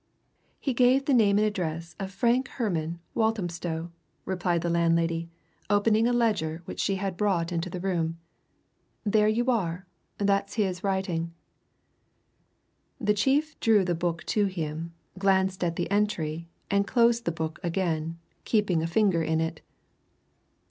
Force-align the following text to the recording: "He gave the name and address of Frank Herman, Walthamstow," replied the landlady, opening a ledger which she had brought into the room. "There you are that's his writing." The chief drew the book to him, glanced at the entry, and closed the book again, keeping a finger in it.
"He 0.59 0.73
gave 0.73 1.05
the 1.05 1.13
name 1.13 1.37
and 1.37 1.45
address 1.45 1.95
of 1.99 2.09
Frank 2.11 2.47
Herman, 2.47 2.99
Walthamstow," 3.13 3.91
replied 4.25 4.61
the 4.63 4.69
landlady, 4.71 5.29
opening 5.69 6.07
a 6.07 6.11
ledger 6.11 6.63
which 6.65 6.79
she 6.79 6.95
had 6.95 7.15
brought 7.15 7.51
into 7.51 7.69
the 7.69 7.79
room. 7.79 8.17
"There 9.05 9.27
you 9.27 9.51
are 9.51 9.85
that's 10.17 10.55
his 10.55 10.83
writing." 10.83 11.35
The 12.99 13.13
chief 13.13 13.59
drew 13.59 13.85
the 13.85 13.93
book 13.93 14.23
to 14.33 14.45
him, 14.47 14.91
glanced 15.19 15.63
at 15.63 15.75
the 15.75 15.91
entry, 15.91 16.47
and 16.71 16.87
closed 16.87 17.25
the 17.25 17.31
book 17.31 17.59
again, 17.61 18.17
keeping 18.43 18.81
a 18.81 18.87
finger 18.87 19.21
in 19.21 19.39
it. 19.39 19.61